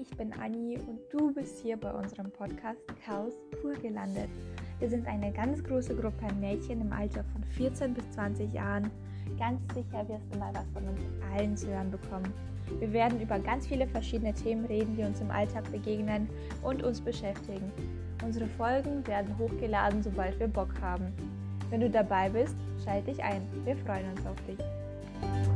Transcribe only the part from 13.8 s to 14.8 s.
verschiedene Themen